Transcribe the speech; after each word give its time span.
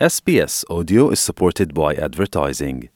SBS 0.00 0.64
Audio 0.68 1.12
is 1.12 1.20
supported 1.20 1.72
by 1.72 1.94
advertising. 1.96 2.88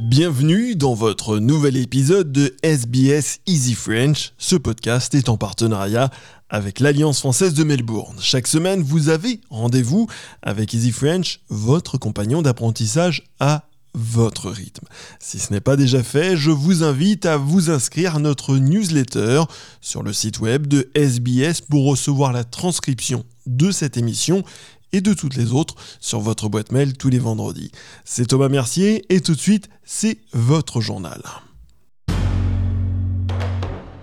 Bienvenue 0.00 0.74
dans 0.74 0.94
votre 0.94 1.38
nouvel 1.38 1.76
épisode 1.76 2.32
de 2.32 2.56
SBS 2.64 3.38
Easy 3.46 3.74
French. 3.74 4.32
Ce 4.36 4.56
podcast 4.56 5.14
est 5.14 5.28
en 5.28 5.36
partenariat 5.36 6.10
avec 6.48 6.80
l'Alliance 6.80 7.20
française 7.20 7.54
de 7.54 7.62
Melbourne. 7.62 8.16
Chaque 8.18 8.48
semaine, 8.48 8.82
vous 8.82 9.10
avez 9.10 9.40
rendez-vous 9.48 10.08
avec 10.42 10.74
Easy 10.74 10.90
French, 10.90 11.38
votre 11.48 11.98
compagnon 11.98 12.42
d'apprentissage 12.42 13.22
à 13.38 13.62
votre 13.94 14.50
rythme. 14.50 14.86
Si 15.20 15.38
ce 15.38 15.52
n'est 15.52 15.60
pas 15.60 15.76
déjà 15.76 16.02
fait, 16.02 16.36
je 16.36 16.50
vous 16.50 16.82
invite 16.82 17.26
à 17.26 17.36
vous 17.36 17.70
inscrire 17.70 18.16
à 18.16 18.18
notre 18.18 18.56
newsletter 18.56 19.42
sur 19.80 20.02
le 20.02 20.12
site 20.12 20.40
web 20.40 20.66
de 20.66 20.90
SBS 20.94 21.60
pour 21.60 21.86
recevoir 21.86 22.32
la 22.32 22.44
transcription 22.44 23.24
de 23.46 23.70
cette 23.70 23.96
émission 23.96 24.42
et 24.92 25.00
de 25.00 25.12
toutes 25.12 25.36
les 25.36 25.52
autres 25.52 25.74
sur 26.00 26.20
votre 26.20 26.48
boîte 26.48 26.72
mail 26.72 26.96
tous 26.96 27.08
les 27.08 27.18
vendredis. 27.18 27.70
C'est 28.04 28.26
Thomas 28.26 28.48
Mercier 28.48 29.04
et 29.08 29.20
tout 29.20 29.34
de 29.34 29.40
suite, 29.40 29.68
c'est 29.84 30.18
votre 30.32 30.80
journal. 30.80 31.22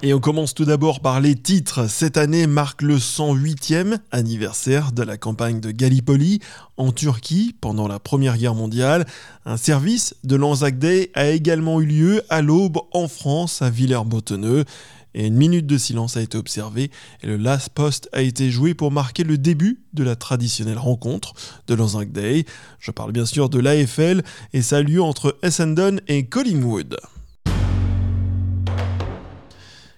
Et 0.04 0.16
on 0.16 0.20
commence 0.20 0.56
tout 0.56 0.66
d'abord 0.66 1.00
par 1.00 1.22
les 1.22 1.36
titres. 1.36 1.88
Cette 1.88 2.18
année 2.18 2.48
marque 2.48 2.82
le 2.82 2.98
108e 2.98 4.00
anniversaire 4.10 4.94
de 4.94 5.04
la 5.04 5.16
campagne 5.16 5.60
de 5.60 5.70
Gallipoli 5.70 6.40
en 6.78 6.92
Turquie 6.92 7.56
pendant 7.62 7.88
la 7.88 8.00
Première 8.00 8.36
Guerre 8.40 8.56
mondiale. 8.56 9.06
Un 9.46 9.58
service 9.58 10.16
de 10.24 10.36
l'Anzac 10.36 10.80
Day 10.80 11.12
a 11.14 11.28
également 11.28 11.80
eu 11.82 11.86
lieu 11.86 12.24
à 12.30 12.42
l'aube 12.42 12.80
en 12.94 13.08
France 13.08 13.62
à 13.62 13.70
Villers-Botonneux. 13.70 14.66
Et 15.14 15.28
une 15.28 15.36
minute 15.36 15.68
de 15.68 15.78
silence 15.78 16.18
a 16.18 16.22
été 16.22 16.36
observée 16.36 16.90
et 17.22 17.28
le 17.28 17.38
last 17.38 17.70
post 17.70 18.10
a 18.12 18.24
été 18.24 18.50
joué 18.50 18.74
pour 18.74 18.92
marquer 18.92 19.24
le 19.24 19.38
début 19.38 19.82
de 19.94 20.04
la 20.04 20.16
traditionnelle 20.16 20.80
rencontre 20.80 21.34
de 21.68 21.76
l'Anzac 21.76 22.12
Day. 22.12 22.46
Je 22.80 22.90
parle 22.90 23.12
bien 23.12 23.28
sûr 23.28 23.50
de 23.50 23.60
l'AFL 23.60 24.24
et 24.54 24.64
ça 24.64 24.78
a 24.78 24.82
lieu 24.82 25.04
entre 25.04 25.38
Essendon 25.44 25.98
et 26.08 26.26
Collingwood. 26.26 26.98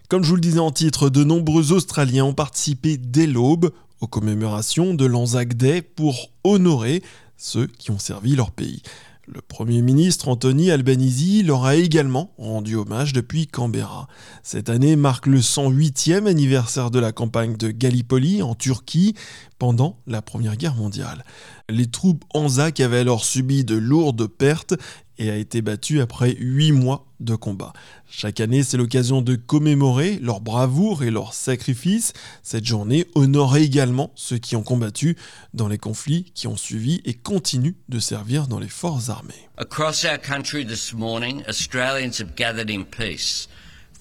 Comme 0.10 0.24
je 0.24 0.30
vous 0.30 0.36
le 0.36 0.42
disais 0.42 0.60
en 0.60 0.72
titre, 0.72 1.10
de 1.10 1.24
nombreux 1.24 1.72
Australiens 1.72 2.26
ont 2.26 2.34
participé 2.34 2.98
dès 2.98 3.26
l'aube 3.26 3.72
aux 4.02 4.08
commémorations 4.08 4.94
de 4.94 5.06
l'Anzac 5.06 5.56
Day 5.56 5.82
pour 5.82 6.30
honorer 6.44 7.02
ceux 7.38 7.68
qui 7.68 7.90
ont 7.90 8.00
servi 8.00 8.36
leur 8.36 8.52
pays. 8.52 8.82
Le 9.26 9.40
Premier 9.42 9.82
ministre 9.82 10.28
Anthony 10.28 10.70
Albanese 10.70 11.44
leur 11.46 11.64
a 11.64 11.78
également 11.78 12.34
rendu 12.38 12.76
hommage 12.76 13.14
depuis 13.14 13.48
Canberra. 13.48 14.10
Cette 14.44 14.70
année 14.70 14.98
marque 14.98 15.28
le 15.28 15.40
108e 15.40 16.28
anniversaire 16.28 16.92
de 16.92 17.00
la 17.00 17.14
campagne 17.14 17.56
de 17.56 17.72
Gallipoli 17.72 18.42
en 18.42 18.54
Turquie 18.54 19.16
pendant 19.60 19.98
la 20.08 20.22
Première 20.22 20.58
Guerre 20.58 20.76
mondiale. 20.76 21.24
Les 21.70 21.88
troupes 21.88 22.26
Anzac 22.34 22.82
avaient 22.82 23.00
alors 23.00 23.24
subi 23.24 23.64
de 23.64 23.76
lourdes 23.76 24.28
pertes 24.28 24.74
et 25.18 25.30
a 25.30 25.36
été 25.36 25.62
battu 25.62 26.02
après 26.02 26.36
8 26.40 26.72
mois 26.72 27.06
de 27.20 27.36
combat. 27.36 27.74
Chaque 28.10 28.40
année, 28.40 28.64
c'est 28.64 28.78
l'occasion 28.78 29.22
de 29.22 29.36
commémorer 29.36 30.20
leur 30.22 30.42
bravoure 30.42 31.04
et 31.04 31.12
leur 31.12 31.34
sacrifice. 31.34 32.14
Cette 32.42 32.66
journée 32.66 33.06
honore 33.16 33.58
également 33.58 34.12
ceux 34.16 34.38
qui 34.38 34.56
ont 34.56 34.64
combattu 34.64 35.16
dans 35.54 35.68
les 35.68 35.78
conflits 35.78 36.32
qui 36.36 36.48
ont 36.48 36.58
suivi 36.58 37.02
et 37.06 37.14
continuent 37.14 37.76
de 37.90 38.00
servir 38.00 38.48
dans 38.48 38.60
les 38.60 38.70
forces 38.70 39.10
armées. 39.10 39.50
Across 39.58 40.06
our 40.06 40.18
country 40.18 40.66
this 40.66 40.94
morning, 40.94 41.44
Australians 41.48 42.20
have 42.20 42.36
gathered 42.36 42.70
in 42.70 42.84
peace, 42.84 43.48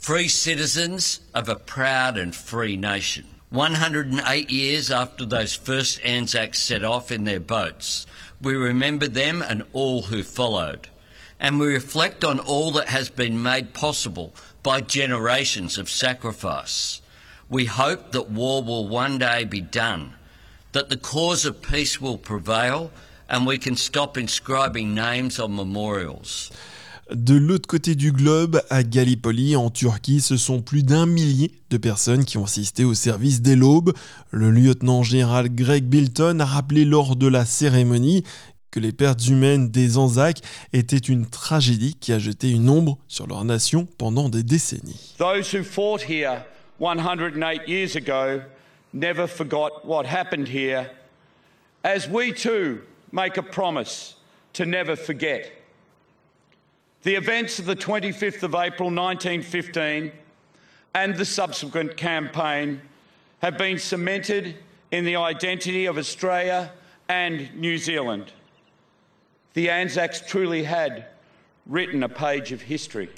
free 0.00 0.28
citizens 0.28 1.20
of 1.34 1.48
a 1.48 1.56
proud 1.56 2.18
and 2.18 2.32
free 2.32 2.76
nation. 2.76 3.24
108 3.50 4.50
years 4.50 4.90
after 4.90 5.26
those 5.26 5.54
first 5.54 6.00
Anzacs 6.06 6.58
set 6.58 6.82
off 6.82 7.12
in 7.12 7.24
their 7.24 7.38
boats, 7.38 8.06
we 8.40 8.54
remember 8.56 9.06
them 9.06 9.42
and 9.42 9.62
all 9.74 10.02
who 10.02 10.22
followed. 10.22 10.88
And 11.42 11.58
we 11.58 11.66
reflect 11.66 12.24
on 12.24 12.38
all 12.38 12.70
that 12.70 12.88
has 12.88 13.10
been 13.10 13.42
made 13.42 13.74
possible 13.74 14.32
by 14.62 14.80
generations 14.80 15.76
of 15.76 15.90
sacrifice. 15.90 17.02
We 17.50 17.66
hope 17.66 18.12
that 18.12 18.30
war 18.30 18.62
will 18.62 18.88
one 18.88 19.18
day 19.18 19.44
be 19.44 19.60
done, 19.60 20.14
that 20.70 20.88
the 20.88 20.96
cause 20.96 21.44
of 21.44 21.60
peace 21.60 22.00
will 22.00 22.16
prevail, 22.16 22.92
and 23.28 23.44
we 23.44 23.58
can 23.58 23.76
stop 23.76 24.16
inscribing 24.16 24.94
names 24.94 25.40
on 25.40 25.54
memorials. 25.56 26.52
De 27.12 27.34
l'autre 27.34 27.66
côté 27.66 27.94
du 27.94 28.10
globe, 28.12 28.62
à 28.70 28.84
Gallipoli, 28.84 29.54
en 29.54 29.68
Turquie, 29.68 30.20
ce 30.22 30.38
sont 30.38 30.62
plus 30.62 30.82
d'un 30.82 31.04
millier 31.04 31.50
de 31.68 31.76
personnes 31.76 32.24
qui 32.24 32.38
ont 32.38 32.44
assisté 32.44 32.84
au 32.84 32.94
service 32.94 33.42
dès 33.42 33.56
l'aube. 33.56 33.92
Le 34.30 34.50
lieutenant 34.50 35.02
général 35.02 35.54
Greg 35.54 35.84
Bilton 35.84 36.38
a 36.40 36.46
rappelé 36.46 36.86
lors 36.86 37.16
de 37.16 37.26
la 37.26 37.44
cérémonie 37.44 38.24
que 38.72 38.80
les 38.80 38.90
pertes 38.90 39.28
humaines 39.28 39.70
des 39.70 39.98
Anzacs 39.98 40.38
étaient 40.72 40.96
une 40.96 41.26
tragédie 41.26 41.94
qui 42.00 42.12
a 42.12 42.18
jeté 42.18 42.50
une 42.50 42.68
ombre 42.68 42.98
sur 43.06 43.28
leur 43.28 43.44
nation 43.44 43.86
pendant 43.98 44.28
des 44.28 44.42
décennies. 44.42 45.14
Those 45.18 45.54
who 45.54 45.62
fought 45.62 46.02
here 46.08 46.44
108 46.78 47.68
years 47.68 47.94
ago 47.94 48.40
never 48.92 49.28
forgot 49.28 49.84
what 49.84 50.04
happened 50.06 50.48
here, 50.48 50.90
as 51.84 52.08
we 52.08 52.32
too 52.32 52.80
make 53.12 53.36
a 53.36 53.42
promise 53.42 54.16
to 54.54 54.64
never 54.64 54.96
forget. 54.96 55.52
The 57.02 57.14
events 57.14 57.58
of 57.58 57.66
the 57.66 57.76
25th 57.76 58.42
of 58.42 58.54
April 58.54 58.90
1915 58.90 60.12
and 60.94 61.16
the 61.16 61.24
subsequent 61.24 61.96
campaign 61.96 62.80
have 63.40 63.58
been 63.58 63.78
cemented 63.78 64.56
in 64.90 65.04
the 65.04 65.16
identity 65.16 65.86
of 65.86 65.98
Australia 65.98 66.70
and 67.08 67.54
New 67.56 67.76
Zealand. 67.76 68.32
The 69.54 69.68
Anzacs 69.70 70.24
truly 70.26 70.64
had 70.64 71.04
written 71.68 72.02
a 72.02 72.08
page 72.08 72.54
of 72.54 72.62
history. 72.62 73.10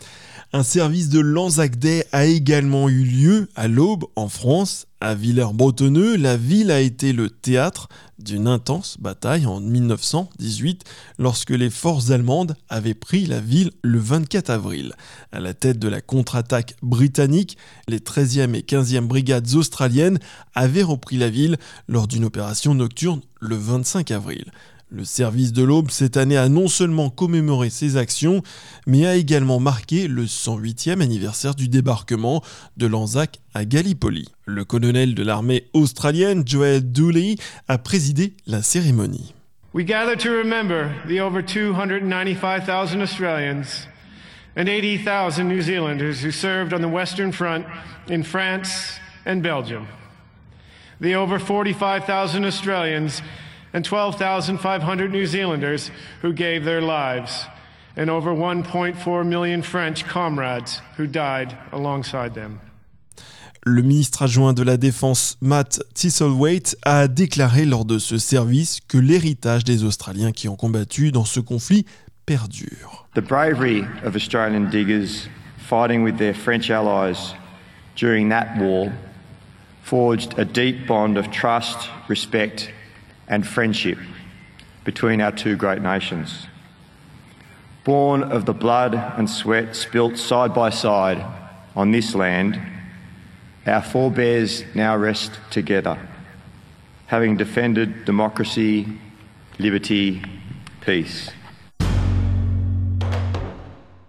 Un 0.53 0.65
service 0.65 1.09
de 1.09 1.21
l'Anzac 1.21 1.79
Day 1.79 2.05
a 2.13 2.27
également 2.27 2.89
eu 2.89 3.05
lieu 3.05 3.49
à 3.55 3.69
l'aube 3.69 4.05
en 4.17 4.29
France, 4.29 4.87
à 5.01 5.15
Villers-Bretonneux. 5.15 6.17
La 6.17 6.37
ville 6.37 6.73
a 6.73 6.81
été 6.81 7.13
le 7.13 7.31
théâtre 7.31 7.89
d'une 8.19 8.49
intense 8.49 8.97
bataille 9.01 9.47
en 9.47 9.61
1918 9.61 10.83
lorsque 11.19 11.51
les 11.51 11.71
forces 11.71 12.11
allemandes 12.11 12.57
avaient 12.69 12.95
pris 12.95 13.27
la 13.27 13.41
ville 13.41 13.71
le 13.83 13.99
24 13.99 14.51
avril. 14.51 14.95
À 15.31 15.39
la 15.39 15.55
tête 15.55 15.79
de 15.79 15.89
la 15.89 16.01
contre-attaque 16.01 16.75
britannique, 16.83 17.57
les 17.87 17.99
13e 17.99 18.55
et 18.55 18.63
15e 18.63 19.07
brigades 19.07 19.55
australiennes 19.55 20.19
avaient 20.55 20.83
repris 20.83 21.17
la 21.17 21.31
ville 21.31 21.59
lors 21.89 22.09
d'une 22.09 22.25
opération 22.25 22.75
nocturne 22.75 23.23
le 23.41 23.57
25 23.57 24.11
avril. 24.11 24.47
Le 24.97 25.05
service 25.05 25.53
de 25.53 25.65
l'Aube 25.65 25.91
cette 25.91 26.17
année 26.17 26.37
a 26.37 26.49
non 26.49 26.69
seulement 26.69 27.11
commémoré 27.11 27.69
ses 27.69 27.97
actions, 27.97 28.43
mais 28.87 29.07
a 29.07 29.17
également 29.17 29.59
marqué 29.59 30.07
le 30.07 30.25
108e 30.25 31.01
anniversaire 31.03 31.57
du 31.57 31.69
débarquement 31.69 32.45
de 32.77 32.87
l'Anzac 32.87 33.41
à 33.55 33.65
Gallipoli. 33.65 34.29
Le 34.47 34.65
colonel 34.65 35.17
de 35.17 35.25
l'armée 35.25 35.65
australienne, 35.73 36.45
Joel 36.47 36.93
Dooley, 36.93 37.35
a 37.67 37.77
présidé 37.77 38.35
la 38.47 38.63
cérémonie. 38.63 39.35
We 39.75 39.85
gather 39.85 40.17
to 40.17 40.31
remember 40.31 40.93
the 41.09 41.19
over 41.19 41.43
295,000 41.43 43.03
Australians 43.03 43.89
and 44.57 44.69
80,000 44.69 45.49
New 45.49 45.61
Zealanders 45.61 46.23
who 46.23 46.31
served 46.31 46.73
on 46.73 46.79
the 46.79 46.93
Western 46.93 47.33
Front 47.33 47.67
in 48.09 48.23
France 48.23 49.01
and 49.27 49.41
Belgium. 49.43 49.89
The 51.01 51.17
over 51.17 51.41
45,000 51.41 52.45
Australians 52.45 53.21
and 53.75 53.85
12,500 53.85 55.11
New 55.11 55.27
Zealanders 55.27 55.91
who 56.23 56.33
gave 56.33 56.65
their 56.65 56.81
lives, 56.81 57.47
and 57.97 58.09
over 58.09 58.33
1.4 58.33 59.27
million 59.27 59.63
French 59.63 60.07
comrades 60.07 60.81
who 60.97 61.07
died 61.07 61.59
alongside 61.73 62.35
them. 62.35 62.61
Le 63.67 63.83
ministre 63.83 64.23
adjoint 64.23 64.53
de 64.53 64.63
la 64.63 64.77
Défense 64.77 65.39
Matt 65.41 65.83
Thistlethwaite 65.95 66.77
a 66.85 67.09
déclaré 67.09 67.65
lors 67.65 67.87
de 67.87 67.99
ce 67.99 68.19
service 68.19 68.81
que 68.89 68.99
l'héritage 68.99 69.65
des 69.65 69.85
Australiens 69.85 70.33
qui 70.33 70.49
ont 70.49 70.57
combattu 70.57 71.13
dans 71.13 71.25
ce 71.25 71.41
conflit 71.41 71.87
perdure. 72.27 73.07
The 73.15 73.23
bravery 73.23 73.85
of 74.05 74.17
Australian 74.17 74.69
diggers 74.71 75.29
fighting 75.57 76.05
with 76.05 76.19
their 76.19 76.35
French 76.35 76.69
allies 76.69 77.35
during 77.97 78.29
that 78.29 78.59
war 78.59 78.93
forged 79.83 80.39
a 80.39 80.45
deep 80.45 80.87
bond 80.87 81.17
of 81.17 81.31
trust, 81.31 81.89
respect 82.09 82.74
and 83.29 83.47
friendship 83.47 83.99
between 84.85 85.21
our 85.21 85.33
two 85.33 85.57
great 85.57 85.83
nations. 85.83 86.47
Born 87.85 88.23
of 88.23 88.45
the 88.47 88.55
blood 88.55 88.95
and 88.95 89.29
sweat 89.29 89.77
spilt 89.77 90.17
side 90.17 90.55
by 90.55 90.71
side 90.71 91.25
on 91.77 91.91
this 91.91 92.15
land, 92.15 92.59
our 93.67 93.83
forebears 93.83 94.65
now 94.75 94.97
rest 94.97 95.39
together, 95.51 95.99
having 97.07 97.37
defended 97.37 98.05
democracy, 98.05 98.87
liberty, 99.59 100.23
peace. 100.81 101.31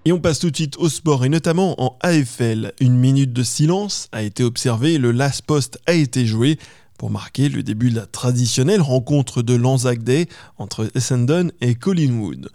Et 0.08 0.12
on 0.12 0.20
passe 0.20 0.38
tout 0.38 0.52
de 0.52 0.56
suite 0.56 0.78
au 0.78 0.88
sport 0.88 1.26
et 1.26 1.30
notamment 1.30 1.82
en 1.82 1.98
AFL. 2.04 2.74
Une 2.80 2.96
minute 2.96 3.34
de 3.34 3.42
silence 3.42 4.08
a 4.12 4.22
été 4.22 4.44
observée 4.44 5.00
le 5.00 5.12
last 5.12 5.42
post 5.42 5.80
a 5.88 5.94
été 5.94 6.28
joué 6.28 6.60
pour 6.98 7.10
marquer 7.10 7.50
le 7.50 7.64
début 7.64 7.90
de 7.90 7.96
la 7.96 8.06
traditionnelle 8.06 8.82
rencontre 8.82 9.42
de 9.42 9.54
l'Anzac 9.54 10.04
Day 10.04 10.28
entre 10.58 10.90
Essendon 10.96 11.52
et 11.62 11.76
Collingwood. 11.76 12.50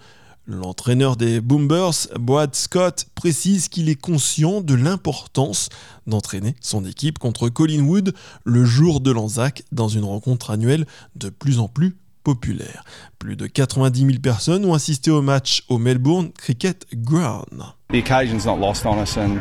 L'entraîneur 0.46 1.16
des 1.16 1.40
Boomers, 1.40 2.08
Boad 2.18 2.54
Scott, 2.56 3.06
précise 3.14 3.68
qu'il 3.68 3.88
est 3.88 4.00
conscient 4.00 4.60
de 4.60 4.74
l'importance 4.74 5.68
d'entraîner 6.08 6.56
son 6.60 6.84
équipe 6.84 7.18
contre 7.20 7.48
Collingwood 7.48 8.14
le 8.44 8.64
jour 8.64 9.00
de 9.00 9.12
l'Anzac 9.12 9.62
dans 9.70 9.88
une 9.88 10.04
rencontre 10.04 10.50
annuelle 10.50 10.86
de 11.14 11.28
plus 11.28 11.60
en 11.60 11.68
plus 11.68 11.96
populaire. 12.24 12.84
Plus 13.18 13.36
de 13.36 13.46
90 13.46 14.00
000 14.00 14.18
personnes 14.20 14.64
ont 14.64 14.74
assisté 14.74 15.10
au 15.10 15.22
match 15.22 15.62
au 15.68 15.78
Melbourne 15.78 16.32
Cricket 16.32 16.84
Ground. 16.94 17.62
The 17.92 17.98
occasion's 17.98 18.44
not 18.44 18.58
lost 18.58 18.86
on 18.86 18.98
us, 18.98 19.16
and 19.16 19.40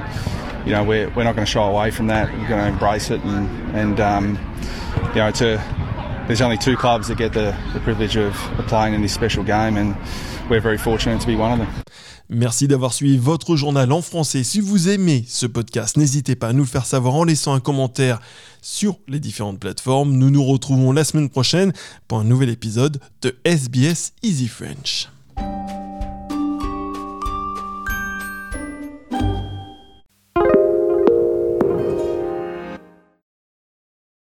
you 0.65 0.73
know 0.73 0.83
we're 0.83 1.09
we're 1.15 1.23
not 1.23 1.33
going 1.33 1.45
to 1.45 1.51
shy 1.51 1.59
away 1.59 1.91
from 1.91 2.07
that. 2.07 2.29
We're 2.31 2.47
going 2.47 2.77
you 5.13 5.21
know 5.21 5.27
a 5.27 5.79
there's 6.29 6.41
only 6.41 6.57
two 6.59 6.75
clubs 6.75 7.07
that 7.07 7.17
get 7.17 7.33
the, 7.33 7.55
the 7.73 7.79
privilege 7.79 8.15
of, 8.15 8.33
playing 8.67 8.93
in 8.93 9.01
this 9.01 9.13
special 9.13 9.43
game, 9.43 9.77
and 9.77 9.95
we're 10.47 10.61
very 10.61 10.77
fortunate 10.77 11.19
to 11.19 11.27
be 11.27 11.35
one 11.35 11.51
of 11.51 11.57
them. 11.57 11.67
Merci 12.29 12.67
d'avoir 12.67 12.93
suivi 12.93 13.17
votre 13.17 13.55
journal 13.55 13.91
en 13.91 14.03
français. 14.03 14.43
Si 14.43 14.59
vous 14.59 14.89
aimez 14.89 15.25
ce 15.27 15.47
podcast, 15.47 15.97
n'hésitez 15.97 16.35
pas 16.35 16.49
à 16.49 16.53
nous 16.53 16.61
le 16.61 16.69
faire 16.69 16.85
savoir 16.85 17.15
en 17.15 17.23
laissant 17.23 17.55
un 17.55 17.59
commentaire 17.59 18.21
sur 18.61 18.99
les 19.07 19.19
différentes 19.19 19.59
plateformes. 19.59 20.11
Nous 20.11 20.29
nous 20.29 20.43
retrouvons 20.43 20.91
la 20.91 21.03
semaine 21.03 21.29
prochaine 21.29 21.73
pour 22.07 22.19
un 22.19 22.25
nouvel 22.25 22.49
épisode 22.49 22.99
de 23.23 23.35
SBS 23.43 24.13
Easy 24.21 24.47
French. 24.47 25.07